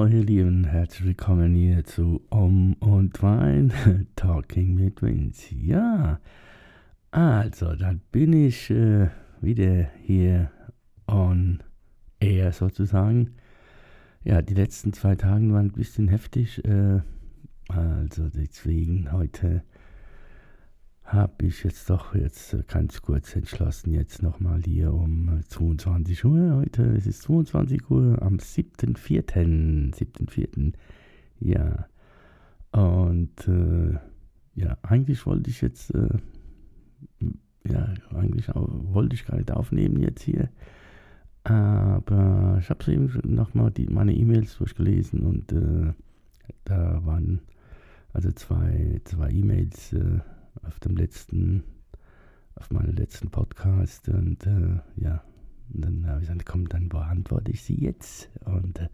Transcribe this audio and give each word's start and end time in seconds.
So, 0.00 0.06
ihr 0.06 0.24
Lieben, 0.24 0.64
herzlich 0.64 1.08
willkommen 1.08 1.52
hier 1.54 1.84
zu 1.84 2.22
Om 2.30 2.72
und 2.80 3.22
Wein, 3.22 3.70
Talking 4.16 4.74
mit 4.74 5.02
Vince. 5.02 5.54
Ja, 5.54 6.20
also, 7.10 7.74
dann 7.74 8.00
bin 8.10 8.32
ich 8.32 8.70
äh, 8.70 9.10
wieder 9.42 9.90
hier 10.02 10.50
on 11.06 11.62
air 12.18 12.50
sozusagen. 12.52 13.34
Ja, 14.24 14.40
die 14.40 14.54
letzten 14.54 14.94
zwei 14.94 15.16
Tage 15.16 15.52
waren 15.52 15.66
ein 15.66 15.72
bisschen 15.72 16.08
heftig, 16.08 16.64
äh, 16.64 17.00
also 17.68 18.30
deswegen 18.30 19.12
heute 19.12 19.62
habe 21.12 21.46
ich 21.46 21.64
jetzt 21.64 21.90
doch 21.90 22.14
jetzt 22.14 22.56
ganz 22.68 23.02
kurz 23.02 23.34
entschlossen, 23.34 23.92
jetzt 23.92 24.22
nochmal 24.22 24.62
hier 24.62 24.94
um 24.94 25.40
22 25.48 26.24
Uhr. 26.24 26.54
Heute 26.54 26.82
ist 26.82 27.06
es 27.06 27.20
22 27.22 27.90
Uhr 27.90 28.22
am 28.22 28.36
7.4. 28.36 29.92
7.4. 29.92 30.72
Ja. 31.40 31.88
Und 32.70 33.48
äh, 33.48 33.98
ja, 34.54 34.78
eigentlich 34.82 35.26
wollte 35.26 35.50
ich 35.50 35.60
jetzt, 35.62 35.92
äh, 35.94 36.18
ja, 37.64 37.92
eigentlich 38.14 38.48
auch, 38.50 38.68
wollte 38.92 39.14
ich 39.14 39.26
gar 39.26 39.36
nicht 39.36 39.50
aufnehmen 39.50 40.00
jetzt 40.00 40.22
hier. 40.22 40.48
Aber 41.42 42.58
ich 42.60 42.70
habe 42.70 42.92
eben 42.92 43.10
nochmal 43.24 43.72
meine 43.88 44.14
E-Mails 44.14 44.58
durchgelesen 44.58 45.22
und 45.22 45.50
äh, 45.50 45.92
da 46.64 47.04
waren 47.04 47.40
also 48.12 48.30
zwei, 48.30 49.00
zwei 49.04 49.30
E-Mails 49.30 49.92
äh, 49.94 50.20
auf 50.62 50.80
dem 50.80 50.96
letzten, 50.96 51.64
auf 52.54 52.70
meinem 52.70 52.94
letzten 52.94 53.30
Podcast 53.30 54.08
und 54.08 54.46
äh, 54.46 54.80
ja, 54.96 55.22
und 55.72 55.84
dann 55.84 56.06
habe 56.06 56.20
ich 56.20 56.28
gesagt, 56.28 56.46
komm, 56.46 56.68
dann 56.68 56.88
beantworte 56.88 57.50
ich 57.50 57.62
sie 57.62 57.76
jetzt 57.76 58.30
und 58.44 58.80
äh, 58.80 58.88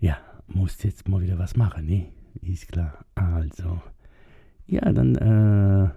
ja, 0.00 0.18
muss 0.46 0.82
jetzt 0.82 1.08
mal 1.08 1.20
wieder 1.22 1.38
was 1.38 1.56
machen, 1.56 1.86
ne? 1.86 2.08
Ist 2.40 2.68
klar. 2.68 3.04
Also, 3.14 3.80
ja, 4.66 4.92
dann, 4.92 5.14
äh, 5.16 5.88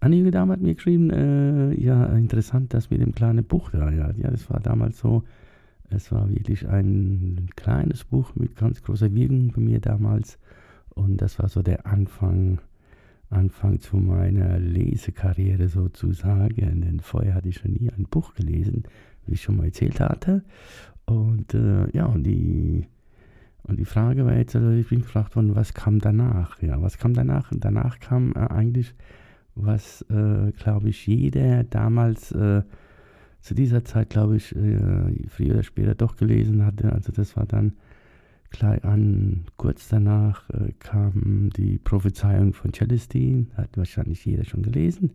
einige 0.00 0.30
Dame 0.30 0.52
hat 0.52 0.60
mir 0.60 0.74
geschrieben, 0.74 1.10
äh, 1.10 1.74
ja, 1.74 2.06
interessant, 2.06 2.72
das 2.72 2.90
mit 2.90 3.00
dem 3.00 3.14
kleinen 3.14 3.44
Buch 3.44 3.70
da, 3.70 3.90
ja, 3.90 4.10
ja, 4.12 4.30
das 4.30 4.48
war 4.50 4.60
damals 4.60 4.98
so, 4.98 5.24
es 5.90 6.12
war 6.12 6.28
wirklich 6.30 6.68
ein 6.68 7.48
kleines 7.56 8.04
Buch 8.04 8.34
mit 8.34 8.56
ganz 8.56 8.82
großer 8.82 9.12
Wirkung 9.14 9.52
bei 9.52 9.60
mir 9.60 9.80
damals 9.80 10.38
und 10.90 11.18
das 11.18 11.38
war 11.38 11.48
so 11.48 11.62
der 11.62 11.86
Anfang 11.86 12.60
Anfang 13.48 13.80
zu 13.80 13.96
meiner 13.96 14.58
Lesekarriere 14.58 15.68
sozusagen. 15.68 16.82
Denn 16.82 17.00
vorher 17.00 17.34
hatte 17.34 17.48
ich 17.48 17.56
schon 17.56 17.72
nie 17.72 17.90
ein 17.90 18.04
Buch 18.04 18.34
gelesen, 18.34 18.82
wie 19.26 19.34
ich 19.34 19.42
schon 19.42 19.56
mal 19.56 19.64
erzählt 19.64 20.00
hatte. 20.00 20.44
Und 21.06 21.54
äh, 21.54 21.90
ja, 21.96 22.04
und 22.04 22.24
die, 22.24 22.86
und 23.62 23.78
die 23.78 23.86
Frage 23.86 24.26
war 24.26 24.36
jetzt, 24.36 24.54
also 24.54 24.70
ich 24.70 24.90
bin 24.90 25.00
gefragt 25.00 25.34
worden, 25.34 25.56
was 25.56 25.72
kam 25.72 25.98
danach? 25.98 26.60
Ja, 26.60 26.82
was 26.82 26.98
kam 26.98 27.14
danach? 27.14 27.50
Und 27.50 27.64
danach 27.64 28.00
kam 28.00 28.32
äh, 28.32 28.40
eigentlich, 28.40 28.94
was, 29.54 30.02
äh, 30.10 30.52
glaube 30.52 30.90
ich, 30.90 31.06
jeder 31.06 31.64
damals 31.64 32.30
äh, 32.32 32.62
zu 33.40 33.54
dieser 33.54 33.82
Zeit, 33.82 34.10
glaube 34.10 34.36
ich, 34.36 34.54
äh, 34.54 35.26
früher 35.28 35.54
oder 35.54 35.62
später 35.62 35.94
doch 35.94 36.16
gelesen 36.16 36.66
hatte. 36.66 36.92
Also 36.92 37.12
das 37.12 37.34
war 37.34 37.46
dann 37.46 37.72
Gleich 38.50 38.82
an, 38.82 39.44
kurz 39.58 39.88
danach 39.88 40.48
äh, 40.50 40.72
kam 40.78 41.50
die 41.50 41.78
Prophezeiung 41.78 42.54
von 42.54 42.72
Celestine, 42.72 43.46
hat 43.54 43.76
wahrscheinlich 43.76 44.24
jeder 44.24 44.44
schon 44.44 44.62
gelesen. 44.62 45.12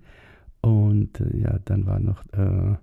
Und 0.61 1.19
äh, 1.19 1.37
ja, 1.37 1.59
dann 1.65 1.87
war 1.87 1.99
noch 1.99 2.23
äh, 2.33 2.75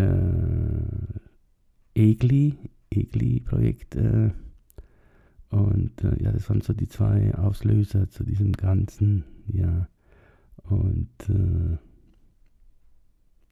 äh 0.00 1.20
Egli, 1.94 2.56
Egli-Projekt. 2.90 3.96
Äh, 3.96 4.30
und 5.50 6.04
äh, 6.04 6.22
ja, 6.22 6.32
das 6.32 6.48
waren 6.48 6.60
so 6.60 6.72
die 6.72 6.88
zwei 6.88 7.34
Auslöser 7.34 8.08
zu 8.08 8.24
diesem 8.24 8.52
Ganzen. 8.52 9.24
Ja, 9.48 9.88
und 10.62 11.10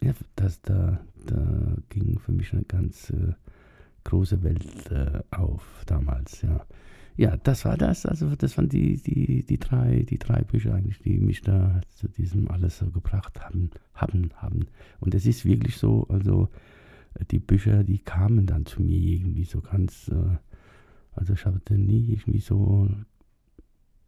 ja, 0.02 0.14
das 0.36 0.62
da, 0.62 1.00
da 1.26 1.76
ging 1.90 2.18
für 2.20 2.32
mich 2.32 2.52
eine 2.54 2.62
ganz 2.62 3.12
große 4.04 4.42
Welt 4.42 4.90
äh, 4.90 5.20
auf 5.30 5.84
damals, 5.86 6.42
ja. 6.42 6.64
Ja, 7.16 7.36
das 7.36 7.66
war 7.66 7.76
das. 7.76 8.06
Also 8.06 8.34
das 8.34 8.56
waren 8.56 8.70
die, 8.70 8.96
die, 8.96 9.44
die, 9.44 9.58
drei, 9.58 10.06
die 10.08 10.18
drei 10.18 10.42
Bücher 10.42 10.74
eigentlich, 10.74 11.00
die 11.00 11.18
mich 11.18 11.42
da 11.42 11.82
zu 11.96 12.08
diesem 12.08 12.50
alles 12.50 12.78
so 12.78 12.90
gebracht 12.90 13.38
haben, 13.40 13.70
haben, 13.92 14.30
haben. 14.36 14.68
Und 15.00 15.14
es 15.14 15.26
ist 15.26 15.44
wirklich 15.44 15.76
so, 15.76 16.06
also 16.08 16.48
die 17.30 17.40
Bücher, 17.40 17.84
die 17.84 17.98
kamen 17.98 18.46
dann 18.46 18.64
zu 18.64 18.80
mir 18.80 18.96
irgendwie 18.96 19.44
so 19.44 19.60
ganz, 19.60 20.08
äh, 20.08 20.38
also 21.12 21.34
ich 21.34 21.44
hatte 21.44 21.76
nie 21.76 22.12
irgendwie 22.12 22.40
so 22.40 22.88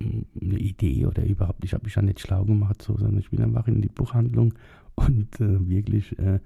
eine 0.01 0.59
Idee 0.59 1.07
oder 1.07 1.25
überhaupt, 1.25 1.65
ich 1.65 1.75
habe 1.75 1.85
mich 1.85 1.95
ja 1.95 2.03
nicht 2.03 2.21
schlau 2.21 2.45
gemacht, 2.45 2.83
so, 2.83 2.97
sondern 2.97 3.19
ich 3.19 3.31
bin 3.31 3.43
einfach 3.43 3.69
in 3.69 3.83
die 3.83 3.89
Buchhandlung 3.89 4.55
und 4.95 5.41
äh, 5.41 5.69
wirklich 5.69 6.19
äh, 6.19 6.41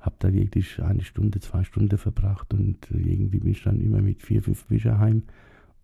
habe 0.00 0.16
da 0.18 0.32
wirklich 0.32 0.82
eine 0.82 1.02
Stunde, 1.02 1.40
zwei 1.40 1.64
Stunden 1.64 1.98
verbracht 1.98 2.52
und 2.54 2.78
irgendwie 2.90 3.38
bin 3.38 3.52
ich 3.52 3.62
dann 3.62 3.80
immer 3.80 4.00
mit 4.00 4.22
vier, 4.22 4.42
fünf 4.42 4.64
Büchern 4.64 4.98
heim 4.98 5.22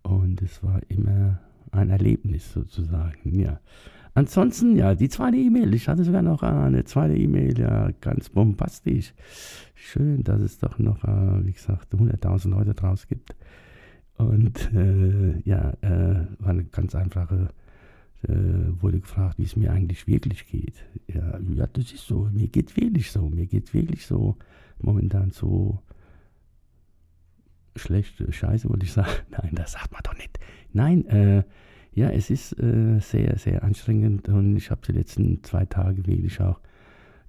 und 0.03 0.41
es 0.41 0.63
war 0.63 0.81
immer 0.89 1.39
ein 1.71 1.89
Erlebnis 1.89 2.51
sozusagen, 2.53 3.39
ja. 3.39 3.59
Ansonsten, 4.13 4.75
ja, 4.75 4.95
die 4.95 5.09
zweite 5.09 5.37
E-Mail, 5.37 5.75
ich 5.75 5.87
hatte 5.87 6.03
sogar 6.03 6.23
noch 6.23 6.41
eine 6.41 6.83
zweite 6.85 7.15
E-Mail, 7.15 7.59
ja, 7.59 7.91
ganz 8.01 8.29
bombastisch. 8.29 9.13
Schön, 9.75 10.23
dass 10.23 10.41
es 10.41 10.57
doch 10.57 10.79
noch, 10.79 11.03
äh, 11.03 11.45
wie 11.45 11.51
gesagt, 11.51 11.93
100.000 11.93 12.49
Leute 12.49 12.73
draus 12.73 13.05
gibt. 13.05 13.35
Und 14.17 14.73
äh, 14.73 15.39
ja, 15.45 15.71
äh, 15.81 16.25
war 16.39 16.49
eine 16.49 16.63
ganz 16.63 16.95
einfache 16.95 17.49
wurde 18.23 18.99
gefragt, 18.99 19.37
wie 19.37 19.43
es 19.43 19.55
mir 19.55 19.71
eigentlich 19.71 20.07
wirklich 20.07 20.47
geht. 20.47 20.83
Ja, 21.07 21.39
ja, 21.39 21.67
das 21.67 21.91
ist 21.93 22.07
so. 22.07 22.29
Mir 22.31 22.47
geht 22.47 22.75
wirklich 22.75 23.11
so. 23.11 23.29
Mir 23.29 23.45
geht 23.45 23.73
wirklich 23.73 24.05
so 24.05 24.37
momentan 24.79 25.31
so 25.31 25.83
schlecht. 27.75 28.23
Scheiße, 28.27 28.69
wollte 28.69 28.85
ich 28.85 28.91
sagen. 28.99 29.11
Nein, 29.29 29.51
das 29.53 29.73
sagt 29.73 29.91
man 29.91 30.01
doch 30.03 30.17
nicht. 30.17 30.39
Nein, 30.73 31.05
äh, 31.05 31.43
ja, 31.93 32.09
es 32.09 32.29
ist 32.29 32.59
äh, 32.59 32.99
sehr, 32.99 33.37
sehr 33.37 33.63
anstrengend 33.63 34.29
und 34.29 34.55
ich 34.55 34.69
habe 34.69 34.81
die 34.85 34.91
letzten 34.91 35.43
zwei 35.43 35.65
Tage 35.65 36.05
wirklich 36.05 36.39
auch 36.41 36.59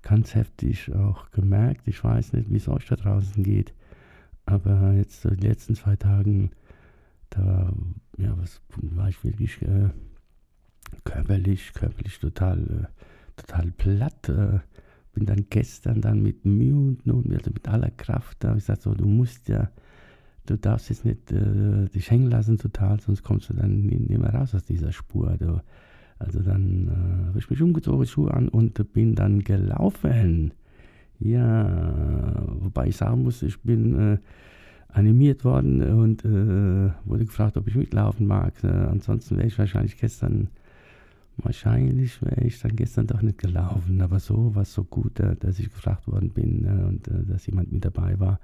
ganz 0.02 0.34
heftig 0.34 0.94
auch 0.94 1.30
gemerkt. 1.30 1.88
Ich 1.88 2.02
weiß 2.04 2.34
nicht, 2.34 2.50
wie 2.50 2.56
es 2.56 2.68
euch 2.68 2.86
da 2.86 2.96
draußen 2.96 3.42
geht, 3.42 3.72
aber 4.44 4.92
jetzt 4.92 5.24
die 5.24 5.46
letzten 5.46 5.74
zwei 5.74 5.96
Tagen, 5.96 6.50
da 7.30 7.72
ja, 8.18 8.36
was, 8.36 8.60
war 8.76 9.08
ich 9.08 9.22
wirklich 9.24 9.62
äh, 9.62 9.88
körperlich, 11.04 11.72
körperlich 11.74 12.18
total, 12.18 12.58
äh, 12.58 13.40
total 13.40 13.70
platt. 13.72 14.28
Äh, 14.28 14.60
bin 15.14 15.26
dann 15.26 15.46
gestern 15.50 16.00
dann 16.00 16.22
mit 16.22 16.44
Mühe 16.44 16.76
und 16.76 17.06
Not, 17.06 17.26
also 17.32 17.50
mit 17.50 17.66
aller 17.68 17.90
Kraft, 17.90 18.36
da 18.40 18.48
habe 18.48 18.58
ich 18.58 18.64
gesagt, 18.64 18.82
so, 18.82 18.94
du 18.94 19.06
musst 19.06 19.48
ja, 19.48 19.68
du 20.46 20.56
darfst 20.56 20.90
jetzt 20.90 21.04
nicht 21.04 21.32
äh, 21.32 21.86
dich 21.88 22.10
hängen 22.10 22.30
lassen 22.30 22.58
total, 22.58 23.00
sonst 23.00 23.22
kommst 23.24 23.50
du 23.50 23.54
dann 23.54 23.80
nicht 23.86 24.08
mehr 24.08 24.32
raus 24.32 24.54
aus 24.54 24.64
dieser 24.64 24.92
Spur. 24.92 25.36
Du. 25.38 25.60
Also 26.18 26.40
dann 26.40 26.88
äh, 26.88 27.26
habe 27.28 27.38
ich 27.38 27.50
mich 27.50 27.60
umgezogen, 27.60 28.06
Schuhe 28.06 28.32
an 28.32 28.48
und 28.48 28.92
bin 28.92 29.14
dann 29.14 29.42
gelaufen. 29.42 30.52
Ja, 31.20 32.44
wobei 32.60 32.88
ich 32.88 32.96
sagen 32.96 33.24
muss, 33.24 33.42
ich 33.42 33.60
bin 33.62 34.20
animiert 34.88 35.44
worden 35.44 35.82
und 35.82 36.24
äh, 36.24 36.90
wurde 37.04 37.24
gefragt, 37.24 37.56
ob 37.56 37.68
ich 37.68 37.74
mitlaufen 37.74 38.26
mag. 38.26 38.52
Äh, 38.64 38.68
ansonsten 38.68 39.36
wäre 39.36 39.46
ich 39.46 39.58
wahrscheinlich 39.58 39.98
gestern 39.98 40.48
Wahrscheinlich 41.40 42.20
wäre 42.20 42.44
ich 42.44 42.60
dann 42.60 42.74
gestern 42.74 43.06
doch 43.06 43.22
nicht 43.22 43.38
gelaufen, 43.38 44.00
aber 44.02 44.18
so 44.18 44.54
war 44.54 44.62
es 44.62 44.74
so 44.74 44.82
gut, 44.82 45.20
äh, 45.20 45.36
dass 45.36 45.58
ich 45.58 45.66
gefragt 45.66 46.08
worden 46.08 46.30
bin 46.30 46.64
äh, 46.64 46.84
und 46.84 47.06
äh, 47.08 47.24
dass 47.24 47.46
jemand 47.46 47.72
mit 47.72 47.84
dabei 47.84 48.18
war. 48.18 48.40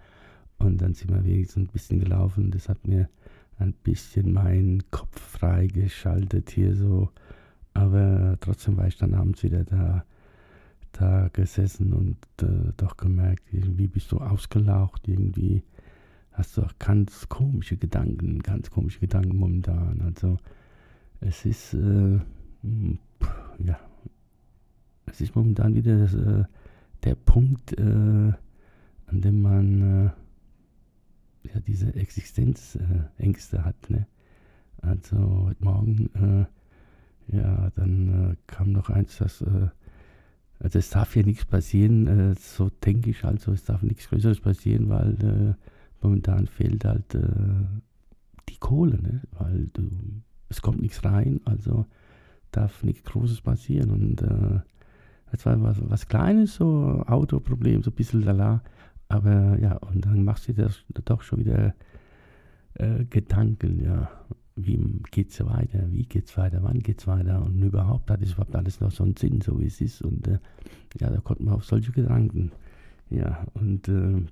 Und 0.59 0.81
dann 0.81 0.95
sind 0.95 1.11
wir 1.11 1.25
wenigstens 1.25 1.69
ein 1.69 1.73
bisschen 1.73 1.99
gelaufen. 1.99 2.53
Das 2.53 2.69
hat 2.69 2.87
mir 2.87 3.09
ein 3.59 3.73
bisschen 3.73 4.33
meinen 4.33 4.83
Kopf 4.91 5.21
freigeschaltet 5.21 6.51
hier 6.51 6.75
so. 6.77 7.11
Aber 7.75 8.37
trotzdem 8.41 8.77
war 8.77 8.87
ich 8.87 8.97
dann 8.97 9.15
abends 9.15 9.43
wieder 9.43 9.65
da, 9.65 10.05
da 10.93 11.29
gesessen 11.33 11.93
und 11.93 12.17
äh, 12.43 12.73
doch 12.77 12.97
gemerkt, 12.97 13.53
irgendwie 13.53 13.89
bist 13.89 14.13
du 14.13 14.19
ausgelaucht, 14.19 15.09
irgendwie 15.09 15.65
hast 16.33 16.57
du 16.57 16.63
auch 16.63 16.73
ganz 16.79 17.29
komische 17.29 17.77
Gedanken, 17.77 18.41
ganz 18.41 18.71
komische 18.71 19.01
Gedanken 19.01 19.37
momentan. 19.37 20.01
Also 20.03 20.39
es 21.21 21.45
ist, 21.45 21.75
äh, 21.75 22.21
ja, 23.59 23.79
es 25.07 25.21
ist 25.21 25.37
momentan 25.37 25.75
wieder 25.75 25.99
das, 25.99 26.15
äh, 26.15 26.45
der 27.05 27.15
Punkt, 27.15 27.79
äh, 27.79 27.83
an 29.07 29.21
dem 29.21 29.43
man 29.43 30.07
äh, 30.07 30.11
ja, 31.49 31.61
diese 31.67 31.95
Existenzängste 31.95 33.65
hat. 33.65 33.91
Ne? 33.91 34.07
Also 34.81 35.47
heute 35.47 35.65
Morgen, 35.65 36.11
äh, 36.15 37.37
ja, 37.37 37.71
dann 37.75 38.33
äh, 38.33 38.37
kam 38.47 38.73
noch 38.73 38.91
eins, 38.91 39.19
dass, 39.19 39.43
äh, 39.43 39.69
also 40.59 40.79
es 40.79 40.91
darf 40.91 41.13
hier 41.13 41.25
nichts 41.25 41.45
passieren, 41.45 42.35
so 42.37 42.71
denke 42.85 43.11
ich 43.11 43.25
also, 43.25 43.53
es 43.53 43.65
darf 43.65 43.83
nichts 43.83 44.09
Größeres 44.09 44.41
passieren, 44.41 44.89
weil 44.89 45.57
momentan 46.01 46.47
fehlt 46.47 46.85
halt 46.85 47.19
die 48.49 48.57
Kohle, 48.59 49.03
ne? 49.03 49.21
weil 49.33 49.69
du, 49.75 49.91
es 50.49 50.63
kommt 50.63 50.81
nichts 50.81 51.05
rein, 51.05 51.41
also 51.45 51.87
darf 52.57 52.83
nichts 52.85 53.05
Großes 53.05 53.41
passieren 53.41 53.91
und 53.91 54.23
das 55.31 55.47
war 55.47 55.61
was, 55.63 55.79
was 55.91 56.07
Kleines, 56.07 56.55
so 56.55 57.03
Autoproblem, 57.07 57.83
so 57.83 57.91
ein 57.91 57.95
bisschen 57.95 58.23
lala. 58.23 58.63
Aber 59.09 59.59
ja, 59.59 59.77
und 59.77 60.07
dann 60.07 60.25
machst 60.25 60.49
du 60.49 60.53
dir 60.53 60.65
das 60.65 60.85
doch 61.05 61.23
schon 61.23 61.41
wieder 61.41 61.75
äh, 62.75 63.05
Gedanken, 63.05 63.83
ja, 63.83 64.11
wie 64.57 64.79
geht's 65.11 65.45
weiter, 65.45 65.91
wie 65.91 66.05
geht's 66.05 66.37
weiter, 66.37 66.63
wann 66.63 66.79
geht's 66.79 67.07
weiter 67.07 67.43
und 67.45 67.61
überhaupt 67.61 68.11
hat 68.11 68.23
es 68.23 68.33
überhaupt 68.33 68.55
alles 68.55 68.81
noch 68.81 68.93
so 68.93 69.03
einen 69.03 69.17
Sinn, 69.17 69.41
so 69.41 69.59
wie 69.59 69.67
es 69.67 69.81
ist. 69.81 70.03
Und 70.03 70.29
äh, 70.29 70.39
ja, 71.01 71.11
da 71.11 71.21
kommt 71.21 71.41
man 71.41 71.55
auf 71.55 71.65
solche 71.65 71.93
Gedanken. 71.93 72.53
Ja, 73.11 73.45
und 73.55 73.89
äh, 73.89 74.25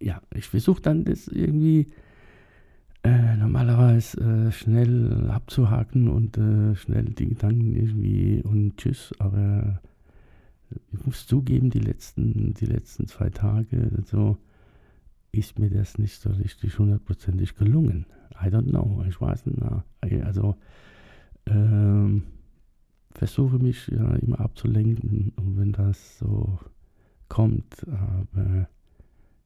ja, 0.00 0.22
ich 0.34 0.48
versuche 0.48 0.80
dann 0.80 1.04
das 1.04 1.28
irgendwie 1.28 1.86
äh, 3.06 3.36
normalerweise 3.36 4.20
äh, 4.20 4.52
schnell 4.52 5.30
abzuhaken 5.30 6.08
und 6.08 6.36
äh, 6.38 6.74
schnell 6.74 7.04
die 7.04 7.28
Gedanken 7.28 7.74
irgendwie 7.74 8.42
und 8.42 8.76
tschüss, 8.76 9.14
aber 9.18 9.80
ich 10.92 11.06
muss 11.06 11.26
zugeben, 11.26 11.70
die 11.70 11.78
letzten, 11.78 12.54
die 12.54 12.66
letzten 12.66 13.06
zwei 13.06 13.30
Tage 13.30 14.02
so 14.04 14.38
ist 15.32 15.58
mir 15.58 15.70
das 15.70 15.98
nicht 15.98 16.20
so 16.20 16.30
richtig 16.30 16.78
hundertprozentig 16.78 17.56
gelungen. 17.56 18.06
I 18.42 18.46
don't 18.46 18.70
know, 18.70 19.04
ich 19.08 19.20
weiß 19.20 19.46
nicht. 19.46 19.62
Also 20.24 20.56
ähm, 21.46 22.24
versuche 23.12 23.58
mich 23.58 23.86
ja 23.88 24.14
immer 24.16 24.40
abzulenken 24.40 25.32
und 25.36 25.58
wenn 25.58 25.72
das 25.72 26.18
so 26.18 26.58
kommt, 27.28 27.86
aber 27.88 28.68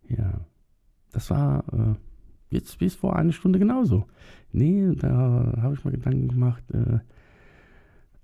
ja, 0.09 0.41
das 1.13 1.31
war 1.31 1.65
äh, 1.73 2.10
jetzt 2.51 2.79
bis 2.79 2.95
vor 2.95 3.17
einer 3.17 3.33
Stunde 3.33 3.59
genauso. 3.59 4.07
Nee, 4.53 4.93
da 4.97 5.55
habe 5.63 5.75
ich 5.75 5.85
mir 5.85 5.93
Gedanken 5.93 6.29
gemacht, 6.29 6.63
äh, 6.73 6.99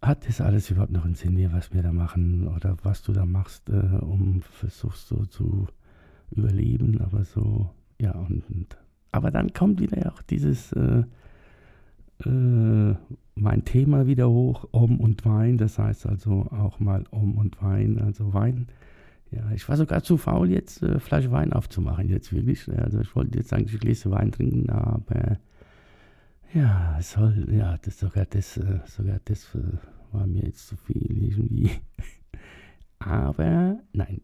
hat 0.03 0.29
das 0.29 0.41
alles 0.41 0.71
überhaupt 0.71 0.93
noch 0.93 1.05
einen 1.05 1.15
Sinn 1.15 1.37
hier, 1.37 1.53
was 1.53 1.73
wir 1.73 1.83
da 1.83 1.93
machen 1.93 2.49
oder 2.49 2.77
was 2.83 3.03
du 3.03 3.13
da 3.13 3.25
machst, 3.25 3.69
äh, 3.71 3.97
um 4.01 4.43
versuchst 4.43 5.09
so 5.09 5.25
zu 5.25 5.67
überleben, 6.31 7.01
aber 7.01 7.25
so, 7.25 7.71
ja, 8.01 8.13
und, 8.13 8.43
und 8.51 8.77
aber 9.13 9.31
dann 9.31 9.55
kommt 9.55 9.81
wieder 9.81 10.13
auch 10.13 10.21
dieses, 10.23 10.73
äh, 10.73 11.05
äh, 12.25 12.95
mein 13.35 13.65
Thema 13.65 14.07
wieder 14.07 14.29
hoch, 14.29 14.69
Om 14.73 15.01
und 15.01 15.25
Wein, 15.25 15.57
das 15.57 15.79
heißt 15.79 16.07
also 16.07 16.47
auch 16.51 16.81
mal 16.81 17.05
Om 17.11 17.39
und 17.39 17.63
Wein, 17.63 17.99
also 17.99 18.35
Wein 18.35 18.67
ja, 19.31 19.51
ich 19.53 19.69
war 19.69 19.77
sogar 19.77 20.03
zu 20.03 20.17
faul, 20.17 20.51
jetzt 20.51 20.83
äh, 20.83 21.01
Flasche 21.01 21.33
Wein 21.33 21.53
aufzumachen, 21.53 22.09
jetzt 22.09 22.33
wirklich. 22.33 22.69
Also 22.71 23.01
ich 23.01 23.15
wollte 23.17 23.39
jetzt 23.39 23.53
eigentlich 23.53 23.81
Gläser 23.81 24.11
Wein 24.11 24.33
trinken, 24.33 24.71
aber 24.71 25.39
ja, 26.55 26.99
soll, 27.01 27.49
ja, 27.51 27.77
das 27.79 27.99
sogar 27.99 28.25
das, 28.27 28.57
äh, 28.57 28.81
sogar 28.87 29.21
das 29.25 29.55
äh, 29.55 30.13
war 30.13 30.27
mir 30.27 30.45
jetzt 30.45 30.69
zu 30.69 30.77
viel 30.77 31.23
irgendwie. 31.23 31.71
aber 32.99 33.79
nein, 33.93 34.21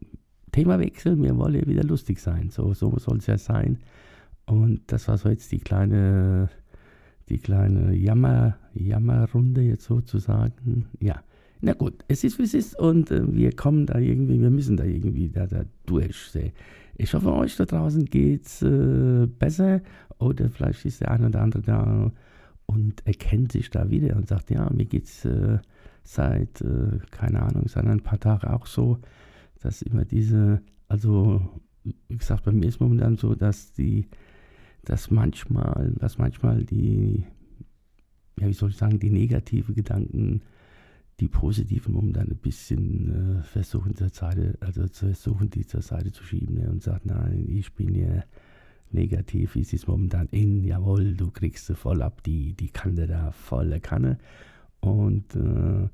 Themawechsel, 0.51 1.21
wir 1.21 1.35
wollen 1.37 1.55
ja 1.55 1.67
wieder 1.67 1.83
lustig 1.83 2.19
sein. 2.19 2.49
So, 2.49 2.73
so 2.73 2.97
soll 2.97 3.17
es 3.17 3.27
ja 3.27 3.37
sein. 3.37 3.79
Und 4.45 4.91
das 4.91 5.07
war 5.07 5.17
so 5.17 5.29
jetzt 5.29 5.51
die 5.51 5.59
kleine, 5.59 6.49
die 7.29 7.39
kleine 7.39 7.93
Jammer, 7.93 8.57
Jammerrunde 8.73 9.61
jetzt 9.61 9.85
sozusagen. 9.85 10.87
Ja. 10.99 11.23
Na 11.65 11.71
gut, 11.71 12.03
es 12.09 12.25
ist 12.25 12.39
wie 12.39 12.43
es 12.43 12.53
ist 12.53 12.77
und 12.77 13.09
äh, 13.09 13.33
wir 13.33 13.55
kommen 13.55 13.85
da 13.85 13.97
irgendwie, 13.97 14.41
wir 14.41 14.49
müssen 14.49 14.75
da 14.75 14.83
irgendwie 14.83 15.29
da, 15.29 15.47
da 15.47 15.63
durch. 15.85 16.37
Ich 16.97 17.13
hoffe, 17.13 17.31
euch 17.31 17.55
da 17.55 17.63
draußen 17.63 18.03
geht's 18.03 18.61
äh, 18.61 19.27
besser 19.27 19.79
oder 20.19 20.49
vielleicht 20.49 20.83
ist 20.83 20.99
der 20.99 21.11
eine 21.11 21.27
oder 21.27 21.39
andere 21.39 21.61
da 21.61 22.11
und 22.65 23.07
erkennt 23.07 23.53
sich 23.53 23.69
da 23.69 23.89
wieder 23.89 24.17
und 24.17 24.27
sagt, 24.27 24.49
ja, 24.49 24.69
mir 24.73 24.83
geht's 24.83 25.23
äh, 25.23 25.59
seit, 26.03 26.59
äh, 26.59 26.99
keine 27.11 27.41
Ahnung, 27.41 27.69
seit 27.69 27.85
ein 27.85 28.01
paar 28.01 28.19
Tagen 28.19 28.49
auch 28.49 28.65
so, 28.65 28.99
dass 29.61 29.81
immer 29.83 30.03
diese, 30.03 30.61
also 30.89 31.41
wie 32.09 32.17
gesagt, 32.17 32.43
bei 32.43 32.51
mir 32.51 32.67
ist 32.67 32.81
momentan 32.81 33.15
so, 33.15 33.35
dass 33.35 33.71
die, 33.71 34.09
dass 34.83 35.11
manchmal, 35.11 35.93
dass 35.97 36.17
manchmal 36.17 36.65
die, 36.65 37.23
ja, 38.37 38.49
wie 38.49 38.53
soll 38.53 38.71
ich 38.71 38.75
sagen, 38.75 38.99
die 38.99 39.11
negative 39.11 39.71
Gedanken 39.71 40.41
die 41.19 41.27
positiven 41.27 41.93
momentan 41.93 42.27
ein 42.29 42.37
bisschen 42.37 43.39
äh, 43.39 43.43
versuchen 43.43 43.95
zur 43.95 44.09
Seite, 44.09 44.57
also 44.61 44.87
versuchen 44.87 45.49
die 45.49 45.65
zur 45.65 45.81
Seite 45.81 46.11
zu 46.11 46.23
schieben 46.23 46.55
ne, 46.55 46.69
und 46.69 46.81
sagen, 46.81 47.01
nein, 47.05 47.45
ich 47.49 47.73
bin 47.73 47.93
ja 47.95 48.23
negativ, 48.91 49.55
ist 49.55 49.73
es 49.73 49.87
momentan 49.87 50.27
in, 50.31 50.63
jawohl, 50.63 51.13
du 51.13 51.31
kriegst 51.31 51.71
voll 51.73 52.01
ab, 52.01 52.23
die, 52.23 52.53
die 52.53 52.69
Kante 52.69 53.07
da, 53.07 53.31
volle 53.31 53.79
Kanne. 53.79 54.17
Und 54.79 55.35
äh, 55.35 55.87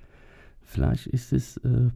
vielleicht 0.62 1.08
ist 1.08 1.34
es, 1.34 1.58
äh, 1.58 1.90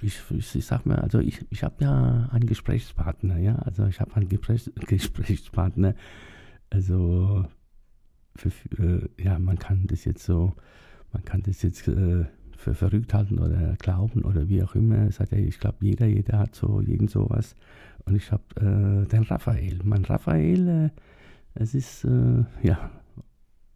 ich, 0.00 0.20
ich, 0.30 0.54
ich 0.54 0.66
sag 0.66 0.86
mal, 0.86 0.98
also 0.98 1.18
ich, 1.18 1.44
ich 1.50 1.62
habe 1.62 1.84
ja 1.84 2.28
einen 2.30 2.46
Gesprächspartner, 2.46 3.38
ja, 3.38 3.56
also 3.56 3.86
ich 3.86 4.00
habe 4.00 4.14
einen 4.16 4.28
Gesprächs 4.28 4.70
Gesprächspartner, 4.86 5.94
also 6.70 7.46
für, 8.36 8.50
äh, 8.78 9.08
ja, 9.22 9.38
man 9.38 9.58
kann 9.58 9.86
das 9.86 10.04
jetzt 10.04 10.24
so 10.24 10.54
man 11.14 11.24
kann 11.24 11.42
das 11.42 11.62
jetzt 11.62 11.88
äh, 11.88 12.26
für 12.56 12.74
verrückt 12.74 13.14
halten 13.14 13.38
oder 13.38 13.74
glauben 13.78 14.22
oder 14.22 14.48
wie 14.48 14.62
auch 14.62 14.74
immer. 14.74 15.08
Hat 15.08 15.30
ja, 15.32 15.38
ich 15.38 15.58
glaube, 15.58 15.78
jeder, 15.80 16.06
jeder 16.06 16.38
hat 16.38 16.54
so 16.54 16.80
irgend 16.80 17.10
sowas. 17.10 17.56
Und 18.04 18.16
ich 18.16 18.30
habe 18.30 18.42
äh, 18.56 19.08
den 19.08 19.22
Raphael. 19.22 19.80
Mein 19.84 20.04
Raphael, 20.04 20.68
äh, 20.68 20.90
es 21.54 21.74
ist 21.74 22.04
äh, 22.04 22.44
ja 22.62 22.90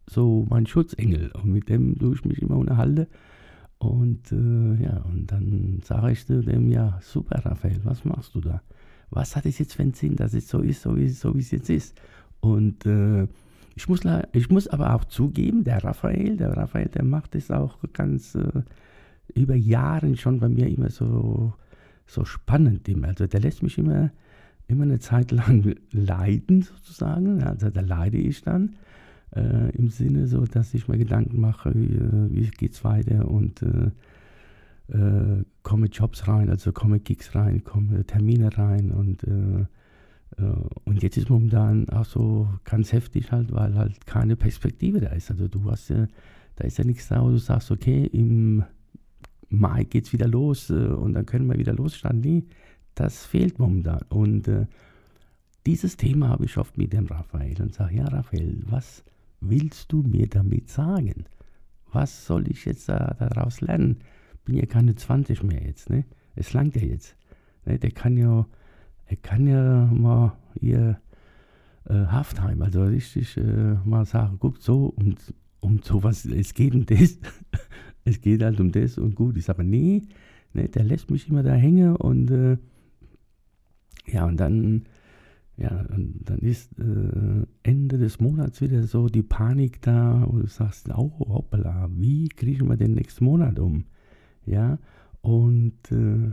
so 0.07 0.47
mein 0.49 0.67
Schutzengel 0.67 1.31
und 1.33 1.53
mit 1.53 1.69
dem 1.69 1.99
tue 1.99 2.15
ich 2.15 2.25
mich 2.25 2.43
immer 2.43 2.57
unterhalten. 2.57 3.07
Und 3.79 4.33
äh, 4.33 4.83
ja, 4.83 5.03
und 5.09 5.27
dann 5.29 5.81
sage 5.85 6.13
ich 6.13 6.27
dem, 6.27 6.71
ja, 6.71 6.99
super 7.01 7.45
Raphael, 7.45 7.81
was 7.85 8.05
machst 8.05 8.35
du 8.35 8.41
da? 8.41 8.63
Was 9.11 9.37
hat 9.37 9.47
es 9.47 9.59
jetzt 9.59 9.75
für 9.75 9.83
einen 9.83 9.95
Sinn, 9.95 10.17
dass 10.17 10.35
es 10.35 10.49
so 10.49 10.61
ist, 10.61 10.83
so 10.83 10.97
wie, 10.97 11.09
so 11.09 11.35
wie 11.35 11.41
es 11.41 11.51
jetzt 11.53 11.71
ist? 11.71 12.01
Und 12.41 12.85
äh, 12.87 13.29
ich 13.79 13.89
muss, 13.89 14.01
ich 14.33 14.51
muss 14.51 14.67
aber 14.67 14.93
auch 14.93 15.05
zugeben, 15.05 15.63
der 15.63 15.85
Raphael, 15.85 16.37
der 16.37 16.57
Raphael, 16.57 16.89
der 16.89 17.05
macht 17.05 17.37
es 17.37 17.49
auch 17.53 17.79
ganz 17.93 18.35
äh, 18.35 18.63
über 19.37 19.55
Jahre 19.55 20.17
schon 20.17 20.41
bei 20.41 20.49
mir 20.49 20.67
immer 20.67 20.91
so, 20.91 21.53
so 22.05 22.25
spannend. 22.25 22.91
Also 23.05 23.29
der 23.29 23.39
lässt 23.39 23.63
mich 23.63 23.79
immer, 23.79 24.11
immer 24.67 24.83
eine 24.83 24.99
Zeit 24.99 25.31
lang 25.31 25.77
leiden 25.93 26.63
sozusagen. 26.63 27.45
Also 27.45 27.71
da 27.71 27.81
leide 27.81 28.17
ich 28.19 28.43
dann 28.43 28.75
äh, 29.37 29.71
im 29.77 29.91
Sinne 29.91 30.27
so, 30.27 30.45
dass 30.45 30.75
ich 30.75 30.89
mir 30.89 30.99
Gedanken 30.99 31.41
mache, 31.41 31.73
wie, 31.73 31.95
äh, 31.95 32.51
wie 32.59 32.67
es 32.67 32.83
weiter 32.83 33.29
und 33.29 33.63
äh, 33.63 33.91
äh, 34.93 35.45
komme 35.63 35.87
Jobs 35.87 36.27
rein, 36.27 36.51
also 36.51 36.73
komme 36.73 36.99
Gigs 36.99 37.33
rein, 37.37 37.63
komme 37.63 38.05
Termine 38.05 38.59
rein 38.59 38.91
und 38.91 39.23
äh, 39.23 39.67
und 40.85 41.03
jetzt 41.03 41.17
ist 41.17 41.31
momentan 41.31 41.89
auch 41.89 42.05
so 42.05 42.49
ganz 42.65 42.93
heftig 42.93 43.33
halt, 43.33 43.53
weil 43.53 43.75
halt 43.75 44.07
keine 44.07 44.37
Perspektive 44.37 45.01
da 45.01 45.09
ist. 45.11 45.31
Also 45.31 45.49
du 45.49 45.71
hast 45.71 45.91
ja, 45.91 46.07
da 46.57 46.65
ist 46.65 46.79
ja 46.79 46.85
nichts 46.85 47.09
da, 47.09 47.23
wo 47.23 47.31
du 47.31 47.39
sagst, 47.39 47.71
okay, 47.71 48.05
im 48.13 48.65
Mai 49.49 49.85
geht 49.85 50.07
es 50.07 50.13
wieder 50.13 50.29
los 50.29 50.71
äh, 50.71 50.75
und 50.75 51.15
dann 51.15 51.27
können 51.27 51.47
wir 51.47 51.59
wieder 51.59 51.75
losstarten. 51.75 52.21
Nee, 52.21 52.45
das 52.95 53.25
fehlt 53.25 53.59
momentan. 53.59 54.03
Und 54.09 54.49
äh, 54.49 54.67
dieses 55.67 55.97
Thema 55.97 56.29
habe 56.29 56.45
ich 56.45 56.57
oft 56.57 56.79
mit 56.79 56.93
dem 56.93 57.07
Raphael 57.07 57.61
und 57.61 57.75
sage, 57.75 57.97
ja 57.97 58.05
Raphael, 58.05 58.63
was 58.67 59.05
willst 59.41 59.93
du 59.93 60.03
mir 60.03 60.29
damit 60.29 60.69
sagen? 60.69 61.25
Was 61.93 62.27
soll 62.27 62.49
ich 62.51 62.65
jetzt 62.65 62.89
da, 62.89 63.17
daraus 63.19 63.61
lernen? 63.61 63.99
Bin 64.45 64.57
ja 64.57 64.67
keine 64.67 64.95
20 64.95 65.43
mehr 65.43 65.63
jetzt, 65.63 65.91
ne? 65.91 66.05
Es 66.35 66.53
langt 66.53 66.77
ja 66.77 66.83
jetzt. 66.83 67.17
Ne? 67.65 67.79
Der 67.79 67.91
kann 67.91 68.17
ja 68.17 68.47
er 69.09 69.17
kann 69.17 69.47
ja 69.47 69.87
mal 69.87 70.37
hier 70.61 71.01
äh, 71.85 72.07
Halftime, 72.07 72.65
also 72.65 72.85
richtig 72.85 73.37
äh, 73.37 73.75
mal 73.85 74.05
sagen, 74.05 74.37
guck 74.39 74.59
so 74.59 74.93
und 74.97 75.35
um 75.61 75.81
sowas, 75.83 76.25
es 76.27 76.55
geht 76.55 76.75
um 76.75 76.87
das, 76.87 77.19
es 78.05 78.21
geht 78.21 78.43
halt 78.43 78.61
um 78.61 78.71
das 78.71 78.99
und 78.99 79.15
gut 79.17 79.37
ist, 79.37 79.51
aber 79.51 79.65
nee, 79.65 80.03
nee 80.53 80.69
der 80.69 80.85
lässt 80.85 81.11
mich 81.11 81.29
immer 81.29 81.43
da 81.43 81.55
hängen 81.55 81.97
und 81.97 82.31
äh, 82.31 82.59
ja, 84.07 84.27
und 84.27 84.39
dann, 84.39 84.85
ja, 85.57 85.87
und 85.95 86.21
dann 86.25 86.39
ist 86.39 86.79
äh, 86.79 87.47
Ende 87.63 87.99
des 87.99 88.21
Monats 88.21 88.61
wieder 88.61 88.85
so 88.85 89.09
die 89.09 89.23
Panik 89.23 89.83
da 89.83 90.23
und 90.25 90.43
du 90.43 90.47
sagst, 90.47 90.89
oh, 90.91 91.13
hoppala, 91.19 91.89
wie 91.93 92.29
kriegen 92.29 92.69
wir 92.69 92.77
den 92.77 92.95
nächsten 92.95 93.25
Monat 93.25 93.59
um? 93.59 93.85
Ja, 94.47 94.79
und 95.21 95.77
äh, 95.91 96.31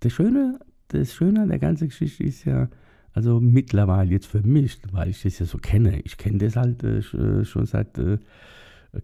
das 0.00 0.12
Schöne, 0.12 0.58
das 0.88 1.14
Schöne 1.14 1.42
an 1.42 1.48
der 1.48 1.58
ganzen 1.58 1.88
Geschichte 1.88 2.24
ist 2.24 2.44
ja, 2.44 2.68
also 3.12 3.40
mittlerweile 3.40 4.10
jetzt 4.10 4.26
für 4.26 4.42
mich, 4.42 4.78
weil 4.92 5.10
ich 5.10 5.22
das 5.22 5.38
ja 5.38 5.46
so 5.46 5.58
kenne, 5.58 6.00
ich 6.00 6.16
kenne 6.18 6.38
das 6.38 6.56
halt 6.56 6.82
äh, 6.82 6.98
äh 6.98 7.44
schon 7.44 7.66
seit 7.66 7.98
äh, 7.98 8.18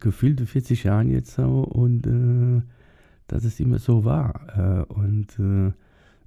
gefühlte 0.00 0.46
40 0.46 0.84
Jahren 0.84 1.10
jetzt 1.10 1.34
so 1.34 1.62
und 1.62 2.06
äh, 2.06 2.62
dass 3.26 3.44
es 3.44 3.60
immer 3.60 3.78
so 3.78 4.04
war. 4.04 4.86
Äh, 4.88 4.92
und 4.92 5.38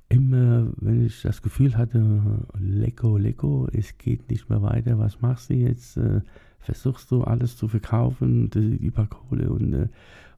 immer, 0.09 0.71
wenn 0.77 1.05
ich 1.05 1.21
das 1.21 1.41
Gefühl 1.41 1.77
hatte, 1.77 2.21
lecko, 2.59 3.17
lecko, 3.17 3.67
es 3.74 3.97
geht 3.97 4.29
nicht 4.29 4.50
mehr 4.50 4.62
weiter, 4.62 4.97
was 5.00 5.21
machst 5.21 5.50
du 5.50 5.55
jetzt? 5.55 5.97
Äh, 5.97 6.21
versuchst 6.59 7.12
du 7.12 7.24
alles 7.24 7.57
zu 7.57 7.67
verkaufen, 7.67 8.50
die 8.50 8.75
Überkohle 8.75 9.50
und, 9.51 9.74
äh, 9.74 9.88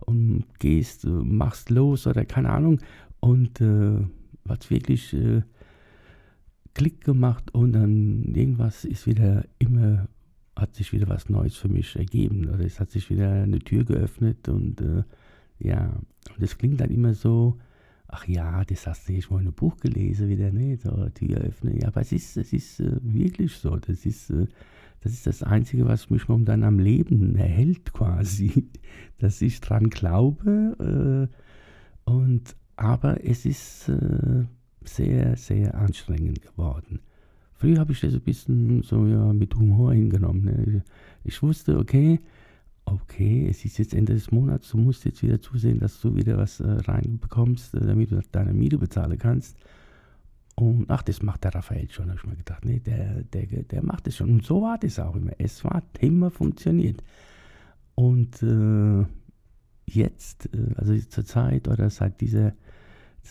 und 0.01 0.43
gehst, 0.59 1.05
äh, 1.05 1.09
machst 1.09 1.69
los 1.69 2.07
oder 2.07 2.25
keine 2.25 2.50
Ahnung. 2.50 2.79
Und 3.19 3.62
äh, 3.62 4.00
hat 4.50 4.70
wirklich 4.70 5.13
äh, 5.13 5.42
Klick 6.74 7.04
gemacht 7.04 7.54
und 7.54 7.74
dann 7.74 8.36
irgendwas 8.36 8.86
ist 8.86 9.08
wieder 9.08 9.46
immer, 9.60 10.08
hat 10.56 10.75
sich 10.75 10.94
wieder 10.94 11.08
was 11.08 11.30
Neues 11.30 11.56
für 11.56 11.70
mich 11.70 11.96
ergeben 11.96 12.48
oder 12.48 12.63
es 12.63 12.80
hat 12.80 12.92
sich 12.92 13.10
wieder 13.10 13.32
eine 13.32 13.60
Tür 13.60 13.84
geöffnet 13.84 14.48
und 14.50 14.82
äh, 14.82 15.04
ja, 15.60 16.00
und 16.36 16.44
es 16.44 16.58
klingt 16.58 16.82
dann 16.82 16.92
immer 16.92 17.13
so, 17.13 17.58
ach 18.08 18.27
ja, 18.27 18.63
das 18.63 18.88
hast 18.88 19.08
du 19.08 19.13
jetzt 19.13 19.30
mal 19.30 19.38
in 19.38 19.48
einem 19.48 19.54
Buch 19.54 19.77
gelesen, 19.77 20.30
wieder, 20.30 20.51
ne, 20.51 20.77
so 20.77 21.10
Tür 21.10 21.38
öffnen. 21.39 21.80
Ja, 21.80 21.88
aber 21.88 22.01
es 22.01 22.12
ist, 22.12 22.38
es 22.38 22.54
ist 22.54 22.80
äh, 22.80 22.98
wirklich 23.01 23.54
so. 23.54 23.75
Das 23.75 24.06
ist, 24.06 24.30
äh, 24.30 24.48
das 25.01 25.13
ist 25.13 25.27
das 25.27 25.44
Einzige, 25.44 25.86
was 25.86 26.10
mich 26.10 26.27
momentan 26.27 26.63
am 26.63 26.80
Leben 26.80 27.36
erhält, 27.36 27.94
quasi. 27.94 28.70
Dass 29.20 29.42
ich 29.42 29.62
dran 29.62 29.89
glaube. 29.89 31.30
Äh, 31.30 31.47
aber 32.77 33.24
es 33.25 33.46
ist 33.46 33.89
äh, 33.89 34.46
sehr, 34.84 35.36
sehr 35.36 35.75
anstrengend 35.75 36.41
geworden. 36.41 37.01
Früher 37.53 37.79
habe 37.79 37.91
ich 37.91 38.01
das 38.01 38.13
ein 38.13 38.22
bisschen 38.22 38.84
so 38.84 39.05
ja, 39.07 39.34
mit 39.34 39.55
Humor 39.55 39.93
hingenommen. 39.93 40.46
Ne? 40.46 40.84
Ich 41.24 41.41
wusste, 41.41 41.77
okay, 41.77 42.19
okay, 42.86 43.48
es 43.50 43.65
ist 43.65 43.79
jetzt 43.79 43.93
Ende 43.93 44.13
des 44.13 44.31
Monats, 44.31 44.69
du 44.69 44.77
musst 44.77 45.05
jetzt 45.05 45.24
wieder 45.24 45.41
zusehen, 45.41 45.79
dass 45.79 46.00
du 46.00 46.15
wieder 46.15 46.38
was 46.38 46.60
äh, 46.60 46.69
reinbekommst, 46.69 47.74
äh, 47.74 47.86
damit 47.86 48.12
du 48.12 48.22
deine 48.31 48.53
Miete 48.53 48.77
bezahlen 48.77 49.17
kannst. 49.17 49.57
Und 50.55 50.86
ach, 50.89 51.03
das 51.03 51.22
macht 51.22 51.43
der 51.43 51.53
Raphael 51.53 51.89
schon, 51.89 52.10
habe 52.10 52.19
ich 52.19 52.25
mir 52.25 52.36
gedacht. 52.36 52.65
Nee, 52.65 52.79
der, 52.79 53.24
der, 53.24 53.46
der 53.46 53.84
macht 53.84 54.07
es 54.07 54.17
schon. 54.17 54.29
Und 54.29 54.46
so 54.46 54.62
war 54.62 54.77
das 54.77 55.00
auch 55.00 55.15
immer. 55.15 55.34
Es 55.38 55.63
war 55.63 55.84
immer 56.00 56.31
funktioniert. 56.31 57.03
Und 57.96 58.41
äh, 58.41 59.05
jetzt, 59.86 60.50
äh, 60.53 60.74
also 60.75 60.96
zur 60.98 61.25
Zeit 61.25 61.67
oder 61.67 61.89
seit 61.89 62.22
dieser, 62.22 62.53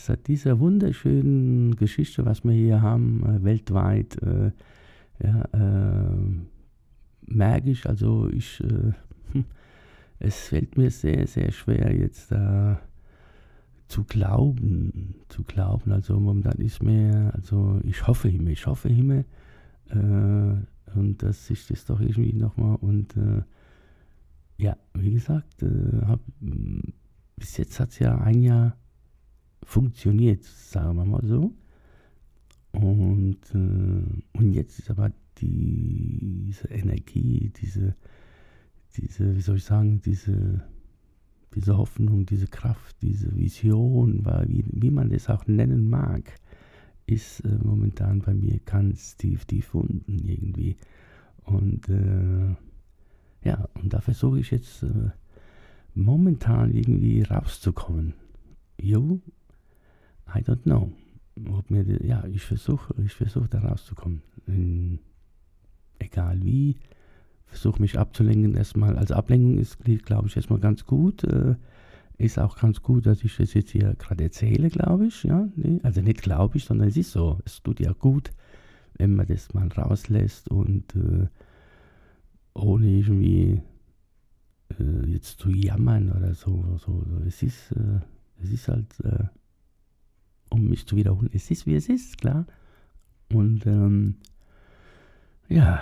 seit 0.05 0.27
dieser 0.27 0.59
wunderschönen 0.59 1.75
Geschichte, 1.75 2.25
was 2.25 2.43
wir 2.43 2.53
hier 2.53 2.81
haben, 2.81 3.23
äh, 3.23 3.43
weltweit, 3.43 4.21
äh, 4.21 4.51
ja, 5.23 5.45
merke 7.25 7.71
ich, 7.71 7.87
also 7.89 8.29
ich 8.29 8.63
es 10.19 10.47
fällt 10.49 10.77
mir 10.77 10.91
sehr, 10.91 11.25
sehr 11.25 11.51
schwer, 11.51 11.91
jetzt 11.91 12.31
da 12.31 12.79
zu 13.87 14.03
glauben, 14.03 15.15
zu 15.29 15.43
glauben. 15.43 15.91
Also 15.91 16.19
momentan 16.19 16.59
ist 16.59 16.83
mir, 16.83 17.31
also 17.33 17.79
ich 17.83 18.05
hoffe 18.05 18.29
immer, 18.29 18.49
ich 18.49 18.67
hoffe 18.67 18.89
immer, 18.89 19.23
äh, 19.89 20.97
und 20.97 21.21
dass 21.21 21.49
ich 21.49 21.67
das 21.67 21.85
doch 21.85 21.99
irgendwie 21.99 22.33
nochmal 22.33 22.77
und 22.77 23.15
äh, 23.17 23.43
ja, 24.57 24.75
wie 24.93 25.11
gesagt, 25.11 25.61
äh, 25.61 26.05
hab, 26.05 26.19
bis 27.35 27.57
jetzt 27.57 27.79
hat 27.79 27.89
es 27.89 27.99
ja 27.99 28.17
ein 28.17 28.41
Jahr 28.41 28.75
funktioniert, 29.63 30.43
sagen 30.43 30.97
wir 30.97 31.05
mal 31.05 31.25
so. 31.25 31.53
Und, 32.71 33.39
äh, 33.53 34.37
und 34.37 34.53
jetzt 34.53 34.79
ist 34.79 34.89
aber 34.89 35.11
diese 35.39 36.67
Energie, 36.69 37.51
diese 37.61 37.95
diese, 38.97 39.35
wie 39.35 39.41
soll 39.41 39.57
ich 39.57 39.63
sagen, 39.63 40.01
diese, 40.01 40.63
diese 41.53 41.77
Hoffnung, 41.77 42.25
diese 42.25 42.47
Kraft, 42.47 42.95
diese 43.01 43.35
Vision, 43.35 44.25
wie, 44.47 44.65
wie 44.67 44.91
man 44.91 45.09
das 45.09 45.29
auch 45.29 45.45
nennen 45.47 45.89
mag, 45.89 46.33
ist 47.05 47.41
äh, 47.41 47.57
momentan 47.63 48.19
bei 48.19 48.33
mir 48.33 48.59
ganz 48.65 49.15
tief, 49.15 49.45
tief 49.45 49.73
unten 49.73 50.19
irgendwie. 50.19 50.75
Und 51.43 51.87
äh, 51.87 52.55
ja, 53.47 53.69
und 53.75 53.93
da 53.93 54.01
versuche 54.01 54.39
ich 54.39 54.51
jetzt 54.51 54.83
äh, 54.83 55.11
momentan 55.93 56.73
irgendwie 56.73 57.21
rauszukommen. 57.21 58.13
Jo, 58.79 59.21
I 60.33 60.39
don't 60.41 60.63
know. 60.63 60.91
Ob 61.51 61.69
mir, 61.69 61.83
ja, 62.03 62.23
ich 62.25 62.43
versuche, 62.43 62.93
ich 63.03 63.13
versuche 63.13 63.47
da 63.47 63.59
rauszukommen. 63.59 64.21
In, 64.47 64.99
egal 65.99 66.43
wie, 66.43 66.77
versuche 67.45 67.81
mich 67.81 67.97
abzulenken 67.97 68.55
erstmal. 68.55 68.97
Also 68.97 69.13
Ablenkung 69.13 69.57
ist, 69.57 69.77
glaube 70.05 70.27
ich, 70.27 70.35
erstmal 70.35 70.59
ganz 70.59 70.85
gut. 70.85 71.23
Äh, 71.23 71.55
ist 72.17 72.39
auch 72.39 72.57
ganz 72.57 72.81
gut, 72.81 73.05
dass 73.05 73.23
ich 73.23 73.37
das 73.37 73.53
jetzt 73.53 73.69
hier 73.71 73.93
gerade 73.93 74.23
erzähle, 74.23 74.69
glaube 74.69 75.07
ich. 75.07 75.23
Ja? 75.23 75.47
Nee, 75.55 75.79
also 75.83 76.01
nicht 76.01 76.21
glaube 76.21 76.57
ich, 76.57 76.65
sondern 76.65 76.87
es 76.87 76.97
ist 76.97 77.11
so. 77.11 77.39
Es 77.45 77.61
tut 77.61 77.79
ja 77.79 77.93
gut, 77.93 78.31
wenn 78.97 79.15
man 79.15 79.27
das 79.27 79.53
mal 79.53 79.67
rauslässt 79.67 80.49
und 80.49 80.95
äh, 80.95 81.27
ohne 82.55 82.87
irgendwie 82.87 83.61
äh, 84.79 85.05
jetzt 85.05 85.39
zu 85.39 85.49
jammern 85.51 86.11
oder 86.11 86.33
so. 86.33 86.77
so, 86.77 87.03
so. 87.05 87.21
Es, 87.27 87.43
ist, 87.43 87.71
äh, 87.73 87.99
es 88.43 88.51
ist 88.51 88.67
halt, 88.67 88.99
äh, 89.03 89.25
um 90.49 90.67
mich 90.67 90.85
zu 90.85 90.95
wiederholen, 90.95 91.29
es 91.33 91.49
ist 91.51 91.65
wie 91.65 91.75
es 91.75 91.89
ist, 91.89 92.17
klar. 92.17 92.45
Und 93.33 93.65
ähm, 93.65 94.15
ja, 95.49 95.81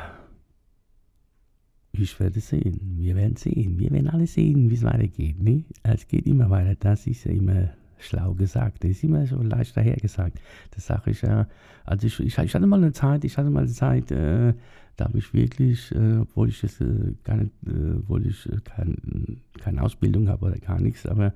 ich 1.92 2.20
werde 2.20 2.40
sehen. 2.40 2.80
Wir 2.98 3.16
werden 3.16 3.36
sehen. 3.36 3.80
Wir 3.80 3.92
werden 3.92 4.10
alle 4.10 4.28
sehen, 4.28 4.70
wie 4.70 4.76
es 4.76 4.84
weitergeht. 4.84 5.42
Ne? 5.42 5.64
Es 5.84 6.08
geht 6.08 6.26
immer 6.28 6.50
weiter. 6.50 6.76
Das 6.76 7.08
ist 7.08 7.24
ja 7.26 7.32
immer 7.32 7.70
schlau 7.98 8.34
gesagt. 8.34 8.84
Das 8.84 8.92
ist 8.92 9.04
immer 9.04 9.26
so 9.26 9.42
leicht 9.42 9.76
dahergesagt. 9.78 10.40
Das 10.72 10.88
sage 10.88 11.12
ich 11.12 11.22
ja. 11.22 11.48
Also 11.86 12.08
ich, 12.08 12.20
ich, 12.20 12.38
ich, 12.38 12.56
hatte 12.56 12.68
mal 12.68 12.78
eine 12.78 12.92
Zeit, 12.92 13.24
ich 13.24 13.38
hatte 13.38 13.50
mal 13.50 13.64
eine 13.64 13.72
Zeit, 13.72 14.12
äh, 14.12 14.54
da 14.98 15.06
habe 15.06 15.18
ich 15.18 15.34
wirklich, 15.34 15.92
äh, 15.94 16.18
obwohl 16.18 16.50
ich 16.50 16.62
das 16.62 16.80
äh, 16.82 17.14
gar 17.24 17.38
nicht, 17.38 17.52
äh, 17.68 17.98
obwohl 18.00 18.26
ich 18.28 18.46
äh, 18.48 18.58
kein, 18.64 19.42
keine 19.60 19.82
Ausbildung 19.82 20.28
habe 20.30 20.46
oder 20.46 20.58
gar 20.58 20.80
nichts, 20.80 21.06
aber 21.06 21.34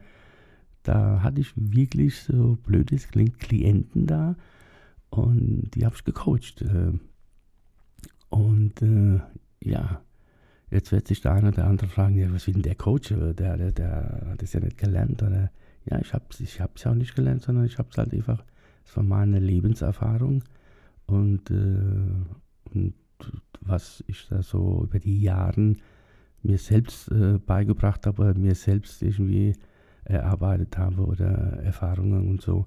da 0.89 1.22
hatte 1.24 1.41
ich 1.41 1.53
wirklich 1.55 2.17
so 2.22 2.58
blödes 2.65 3.08
klingt 3.10 3.39
Klienten 3.39 4.08
da 4.08 4.36
und 5.10 5.72
die 5.75 5.86
habe 5.86 5.96
ich 5.96 6.03
gecoacht. 6.03 6.62
Äh, 6.62 6.93
und 8.29 8.75
ja, 9.62 10.01
Jetzt 10.72 10.91
wird 10.91 11.08
sich 11.08 11.22
der 11.22 11.34
eine 11.34 11.48
oder 11.48 11.65
andere 11.65 11.88
fragen, 11.88 12.15
ja, 12.15 12.31
was 12.31 12.46
will 12.46 12.53
denn 12.53 12.62
der 12.63 12.75
Coach? 12.75 13.10
Der, 13.10 13.34
der, 13.34 13.72
der 13.72 14.27
hat 14.29 14.41
das 14.41 14.53
ja 14.53 14.60
nicht 14.60 14.77
gelernt. 14.77 15.24
Oder, 15.24 15.51
ja, 15.89 16.00
ich 16.00 16.13
habe 16.13 16.25
es 16.29 16.39
ich 16.39 16.62
hab's 16.62 16.84
ja 16.84 16.91
auch 16.91 16.96
nicht 16.96 17.15
gelernt, 17.15 17.41
sondern 17.41 17.65
ich 17.65 17.79
habe 17.79 17.89
es 17.91 17.98
halt 17.98 18.13
einfach, 18.13 18.43
es 18.86 18.96
war 18.96 19.03
meine 19.03 19.39
Lebenserfahrung. 19.39 20.43
Und, 21.08 21.50
äh, 21.50 22.74
und 22.74 22.93
was 23.62 24.03
ich 24.08 24.27
da 24.29 24.43
so 24.43 24.84
über 24.84 25.00
die 25.00 25.22
Jahre 25.22 25.74
mir 26.43 26.58
selbst 26.60 27.12
äh, 27.12 27.39
beigebracht 27.39 28.05
habe, 28.05 28.36
mir 28.36 28.53
selbst 28.53 29.01
irgendwie 29.01 29.55
erarbeitet 30.03 30.77
habe 30.77 31.06
oder 31.06 31.27
Erfahrungen 31.63 32.29
und 32.29 32.41
so, 32.41 32.65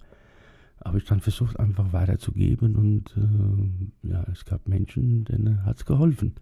habe 0.84 0.98
ich 0.98 1.04
dann 1.04 1.20
versucht 1.20 1.58
einfach 1.58 1.92
weiterzugeben 1.92 2.76
und 2.76 3.16
äh, 3.16 4.08
ja, 4.08 4.24
es 4.32 4.44
gab 4.44 4.68
Menschen, 4.68 5.24
denen 5.24 5.64
hat 5.64 5.76
es 5.76 5.86
geholfen. 5.86 6.34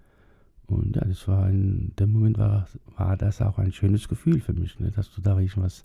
Und 0.67 0.97
ja, 0.97 1.05
das 1.05 1.27
war 1.27 1.51
in 1.51 1.93
dem 1.99 2.13
Moment 2.13 2.39
war, 2.39 2.69
war 2.97 3.17
das 3.17 3.43
auch 3.43 3.59
ein 3.59 3.73
schönes 3.73 4.09
Gefühl 4.09 4.41
für 4.41 4.53
mich, 4.53 4.79
ne? 4.79 4.91
dass 4.93 5.13
du 5.13 5.21
da 5.21 5.37
was, 5.57 5.85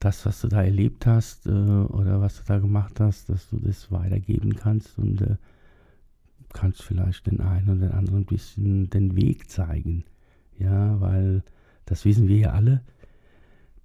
das, 0.00 0.26
was 0.26 0.40
du 0.40 0.48
da 0.48 0.62
erlebt 0.62 1.06
hast 1.06 1.46
äh, 1.46 1.50
oder 1.50 2.20
was 2.20 2.38
du 2.38 2.44
da 2.46 2.58
gemacht 2.58 2.98
hast, 2.98 3.28
dass 3.28 3.50
du 3.50 3.58
das 3.58 3.92
weitergeben 3.92 4.56
kannst 4.56 4.98
und 4.98 5.20
äh, 5.20 5.36
kannst 6.52 6.82
vielleicht 6.82 7.26
den 7.26 7.40
einen 7.40 7.68
oder 7.68 7.88
den 7.88 7.92
anderen 7.92 8.22
ein 8.22 8.26
bisschen 8.26 8.90
den 8.90 9.16
Weg 9.16 9.48
zeigen. 9.50 10.04
Ja, 10.58 11.00
weil 11.00 11.42
das 11.86 12.04
wissen 12.04 12.28
wir 12.28 12.36
ja 12.36 12.50
alle. 12.52 12.82